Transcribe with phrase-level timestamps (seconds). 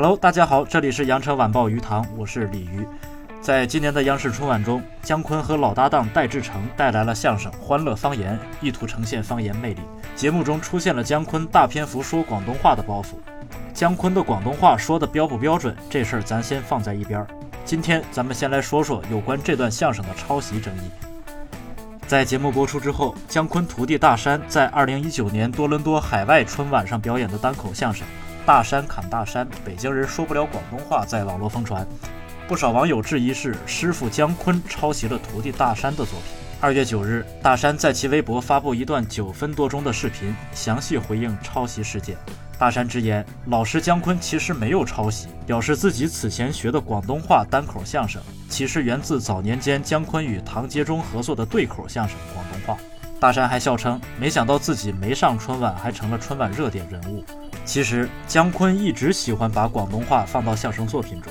[0.00, 2.86] Hello，大家好，这里是羊城晚报鱼塘，我是鲤鱼。
[3.40, 9.80] 在今年的央视春晚中，姜昆和老搭档戴志诚带来了相声《欢乐方言》，意图呈现方言魅力。
[10.14, 13.16] 节目中出现了姜昆大篇幅说广东话的包袱。
[13.74, 17.26] 姜昆的广东话说的标不标准，这事儿咱先放在一边儿。
[17.64, 20.90] 今天咱们先来说说有关这段相声的抄袭争议。
[22.06, 28.06] 在节目播出之后，姜昆徒弟大山在2019年多伦多海外春晚上表演的单口相声
[28.48, 31.86] 《大山砍大山》，北京人说不了广东话，在网络疯传。
[32.48, 36.32] 不少网友质疑是师傅姜昆抄袭了徒弟大山的作品。
[36.58, 42.16] 二月九日，大山在其微博发布一段九分多钟的视频，详细回应抄袭事件。
[42.58, 52.80] 大山直言，老师姜昆其实没有抄袭，表示自己此前学的广东话单口相声，其实源自早年间姜昆与唐杰忠合作的对口相声广东话。
[53.20, 57.22] 大山还笑称，没想到自己没上春晚，还成了春晚热点人物。
[57.68, 61.30] 其实，姜昆一直喜欢把广东话放到相声作品中，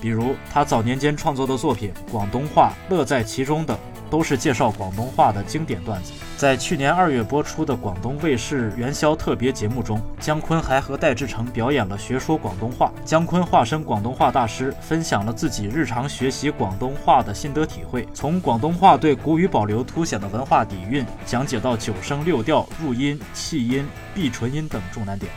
[0.00, 3.78] 比如他早年间创作的作品《广东话乐在其中》等。
[4.08, 6.12] 都是介绍广东话的经典段子。
[6.36, 12.92] 在去年二月播出的广东卫视元宵特别节目中，姜昆还和戴志诚表演了学说广东话。
[13.04, 25.32] 姜昆化身广东话大师，分享了自己日常学习广东话的心得体会，从广东话对古语保留凸显的文化底蕴讲解到九声六调、入音、气音、闭唇音等重难点。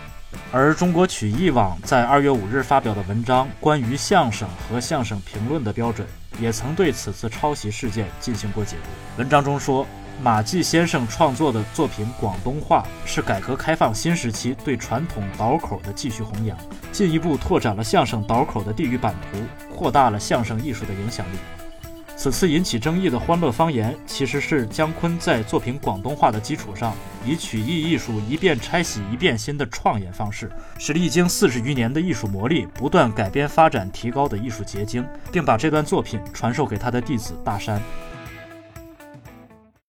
[0.52, 6.08] 而中国曲艺网在二月五日发表的文章《关于相声和相声评论的标准》。
[6.40, 8.90] 也曾对此次抄袭事件进行过解读。
[9.18, 9.86] 文章中说，
[10.24, 16.58] 马季先生创作的作品广东话是改革开放新时期对传统倒口的继续弘扬，
[16.94, 19.40] 进一步拓展了相声倒口的地域版图，
[19.76, 21.59] 扩大了相声艺术的影响力。
[22.22, 26.94] 此次引起争议的《欢乐方言》，其实是姜昆在作品广东话的基础上，
[27.26, 37.82] 以曲艺艺术一遍拆洗一遍新的创演方式，是历经四十余年的艺术磨砺不断改编发展提高的艺术结晶，并把这段作品传授给他的弟子大山。